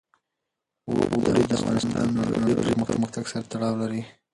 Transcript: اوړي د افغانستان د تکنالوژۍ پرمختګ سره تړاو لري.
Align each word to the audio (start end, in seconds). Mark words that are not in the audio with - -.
اوړي 1.17 1.43
د 1.47 1.51
افغانستان 1.59 2.05
د 2.11 2.17
تکنالوژۍ 2.33 2.73
پرمختګ 2.91 3.23
سره 3.31 3.43
تړاو 3.51 3.75
لري. 3.81 4.01